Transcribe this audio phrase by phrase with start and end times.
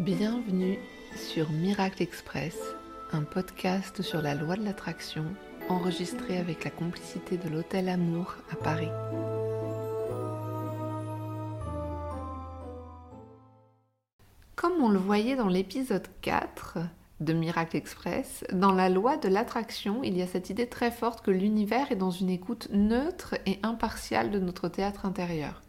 [0.00, 0.78] Bienvenue
[1.14, 2.56] sur Miracle Express,
[3.12, 5.26] un podcast sur la loi de l'attraction
[5.68, 8.88] enregistré avec la complicité de l'Hôtel Amour à Paris.
[14.56, 16.78] Comme on le voyait dans l'épisode 4
[17.20, 21.22] de Miracle Express, dans la loi de l'attraction, il y a cette idée très forte
[21.22, 25.60] que l'univers est dans une écoute neutre et impartiale de notre théâtre intérieur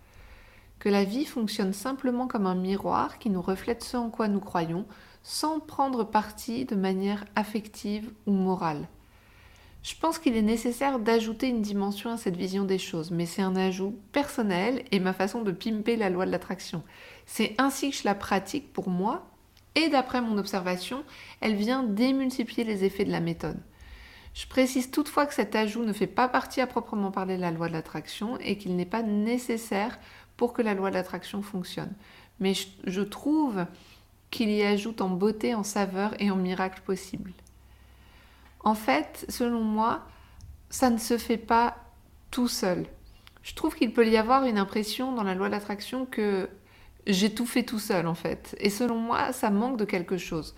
[0.82, 4.40] que la vie fonctionne simplement comme un miroir qui nous reflète ce en quoi nous
[4.40, 4.88] croyons,
[5.22, 8.88] sans prendre parti de manière affective ou morale.
[9.84, 13.44] Je pense qu'il est nécessaire d'ajouter une dimension à cette vision des choses, mais c'est
[13.44, 16.82] un ajout personnel et ma façon de pimper la loi de l'attraction.
[17.28, 19.30] C'est ainsi que je la pratique pour moi,
[19.76, 21.04] et d'après mon observation,
[21.42, 23.60] elle vient démultiplier les effets de la méthode.
[24.34, 27.52] Je précise toutefois que cet ajout ne fait pas partie à proprement parler de la
[27.52, 30.00] loi de l'attraction et qu'il n'est pas nécessaire
[30.42, 31.94] pour que la loi de l'attraction fonctionne.
[32.40, 32.54] Mais
[32.88, 33.68] je, trouve
[34.32, 37.32] qu'il y ajoute en beauté, en saveur et en miracle possible.
[38.62, 40.02] En fait, selon moi,
[40.72, 41.78] ça ne se fait pas
[42.32, 42.88] tout seul.
[43.44, 46.50] Je trouve qu'il peut y avoir une impression dans la loi de l'attraction que
[47.06, 48.56] j'ai tout fait tout seul en fait.
[48.58, 50.56] Et selon moi, ça manque de quelque chose.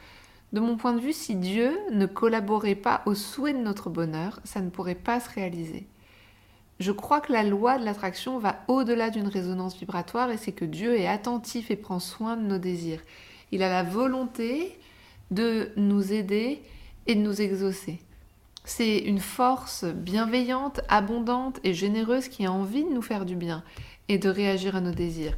[0.54, 4.40] De mon point de vue, si Dieu ne collaborait pas au souhait de notre bonheur,
[4.46, 5.88] ça ne pourrait pas se réaliser.
[6.80, 10.66] Je crois que la loi de l'attraction va au-delà d'une résonance vibratoire et c'est que
[10.66, 13.02] Dieu est attentif et prend soin de nos désirs.
[13.52, 14.78] Il a la volonté
[15.32, 16.62] de nous aider
[17.08, 18.00] et de nous exaucer.
[18.66, 23.64] C'est une force bienveillante, abondante et généreuse qui a envie de nous faire du bien
[24.08, 25.38] et de réagir à nos désirs.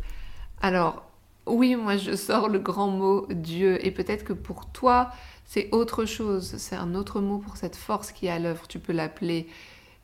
[0.61, 1.03] Alors,
[1.47, 5.11] oui, moi je sors le grand mot Dieu et peut-être que pour toi
[5.45, 8.67] c'est autre chose, c'est un autre mot pour cette force qui est à l'œuvre.
[8.67, 9.47] Tu peux l'appeler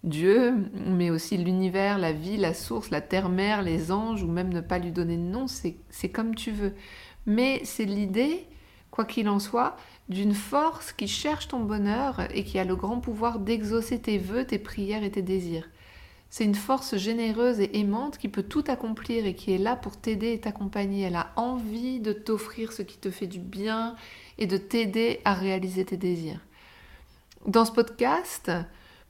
[0.03, 4.61] Dieu, mais aussi l'univers, la vie, la source, la terre-mère, les anges, ou même ne
[4.61, 6.73] pas lui donner de nom, c'est comme tu veux.
[7.27, 8.47] Mais c'est l'idée,
[8.89, 9.77] quoi qu'il en soit,
[10.09, 14.45] d'une force qui cherche ton bonheur et qui a le grand pouvoir d'exaucer tes vœux,
[14.45, 15.69] tes prières et tes désirs.
[16.31, 19.97] C'est une force généreuse et aimante qui peut tout accomplir et qui est là pour
[19.97, 21.03] t'aider et t'accompagner.
[21.03, 23.95] Elle a envie de t'offrir ce qui te fait du bien
[24.37, 26.39] et de t'aider à réaliser tes désirs.
[27.47, 28.49] Dans ce podcast,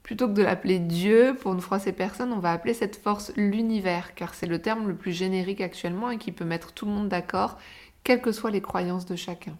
[0.02, 4.14] Plutôt que de l'appeler Dieu pour une froisser personne, on va appeler cette force l'univers,
[4.14, 7.08] car c'est le terme le plus générique actuellement et qui peut mettre tout le monde
[7.08, 7.58] d'accord,
[8.02, 9.56] quelles que soient les croyances de chacun.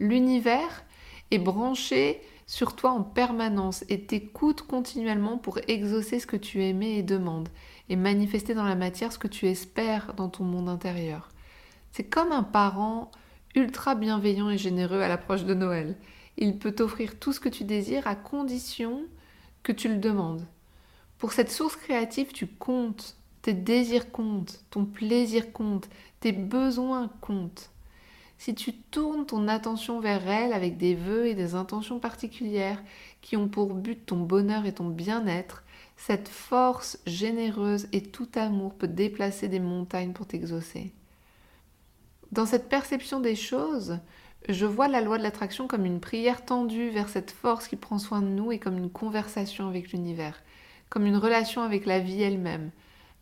[0.00, 0.84] L'univers
[1.30, 6.96] est branché sur toi en permanence et t'écoute continuellement pour exaucer ce que tu aimais
[6.96, 7.48] et demandes,
[7.88, 11.28] et manifester dans la matière ce que tu espères dans ton monde intérieur.
[11.92, 13.10] C'est comme un parent
[13.54, 15.96] ultra bienveillant et généreux à l'approche de Noël.
[16.36, 19.04] Il peut t'offrir tout ce que tu désires à condition
[19.62, 20.46] que tu le demandes.
[21.18, 25.88] Pour cette source créative, tu comptes, tes désirs comptent, ton plaisir compte,
[26.20, 27.70] tes besoins comptent.
[28.38, 32.82] Si tu tournes ton attention vers elle avec des vœux et des intentions particulières
[33.20, 35.62] qui ont pour but ton bonheur et ton bien-être,
[35.96, 40.92] cette force généreuse et tout amour peut déplacer des montagnes pour t'exaucer.
[42.32, 43.98] Dans cette perception des choses,
[44.48, 47.98] je vois la loi de l'attraction comme une prière tendue vers cette force qui prend
[47.98, 50.42] soin de nous et comme une conversation avec l'univers,
[50.88, 52.70] comme une relation avec la vie elle-même,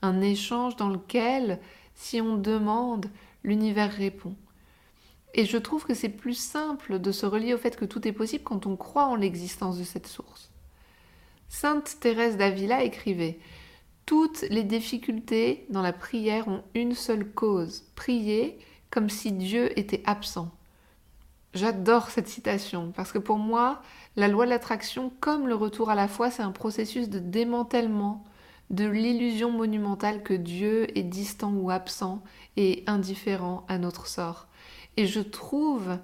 [0.03, 1.61] un échange dans lequel,
[1.95, 3.07] si on demande,
[3.45, 4.35] l'univers répond.
[5.35, 8.13] Et je trouve que c'est plus simple de se relier au fait que tout est
[8.13, 10.51] possible quand on croit en l'existence de cette source.
[11.49, 13.39] Sainte Thérèse d'Avila écrivait
[14.07, 18.59] Toutes les difficultés dans la prière ont une seule cause, prier
[18.91, 20.51] comme si Dieu était absent.
[21.53, 23.83] J'adore cette citation parce que pour moi,
[24.17, 28.25] la loi de l'attraction, comme le retour à la foi, c'est un processus de démantèlement
[28.71, 32.23] de l'illusion monumentale que Dieu est distant ou absent
[32.57, 34.47] et indifférent à notre sort.
[34.97, 35.99] Et je trouve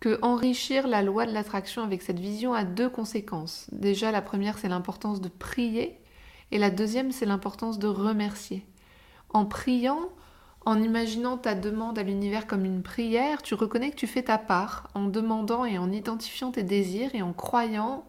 [0.00, 3.66] que enrichir la loi de l'attraction avec cette vision a deux conséquences.
[3.72, 5.98] Déjà, la première, c'est l'importance de prier
[6.50, 8.66] et la deuxième, c'est l'importance de remercier.
[9.30, 10.08] En priant,
[10.66, 14.38] en imaginant ta demande à l'univers comme une prière, tu reconnais que tu fais ta
[14.38, 18.06] part en demandant et en identifiant tes désirs et en croyant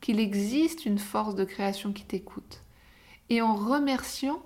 [0.00, 2.62] qu'il existe une force de création qui t'écoute.
[3.28, 4.42] Et en remerciant,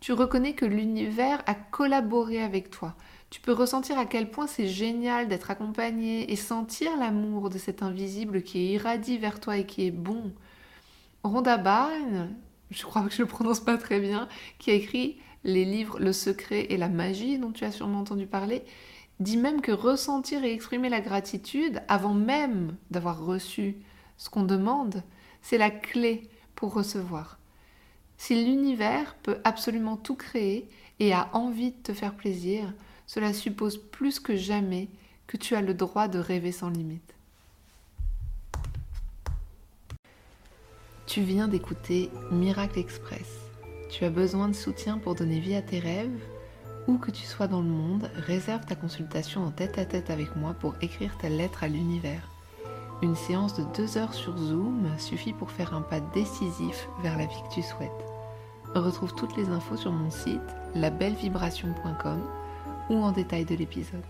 [0.00, 2.94] tu reconnais que l'univers a collaboré avec toi.
[3.28, 7.82] Tu peux ressentir à quel point c'est génial d'être accompagné et sentir l'amour de cet
[7.82, 10.32] invisible qui est irradie vers toi et qui est bon.
[11.22, 12.34] Rhonda Byrne,
[12.70, 14.28] je crois que je le prononce pas très bien,
[14.58, 18.26] qui a écrit les livres Le secret et la magie dont tu as sûrement entendu
[18.26, 18.62] parler,
[19.20, 23.76] dit même que ressentir et exprimer la gratitude avant même d'avoir reçu
[24.16, 25.02] ce qu'on demande,
[25.42, 27.38] c'est la clé pour recevoir.
[28.16, 32.72] Si l'univers peut absolument tout créer et a envie de te faire plaisir,
[33.06, 34.88] Cela suppose plus que jamais
[35.26, 37.12] que tu as le droit de rêver sans limite.
[41.08, 43.39] Tu viens d'écouter Miracle Express.
[43.90, 46.22] Tu as besoin de soutien pour donner vie à tes rêves
[46.86, 50.36] Où que tu sois dans le monde, réserve ta consultation en tête à tête avec
[50.36, 52.30] moi pour écrire ta lettre à l'univers.
[53.02, 57.26] Une séance de deux heures sur Zoom suffit pour faire un pas décisif vers la
[57.26, 57.90] vie que tu souhaites.
[58.74, 60.40] Retrouve toutes les infos sur mon site
[60.76, 62.22] labellevibration.com
[62.90, 64.04] ou en détail de l'épisode.